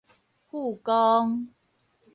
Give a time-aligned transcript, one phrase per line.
[0.47, 1.27] 富岡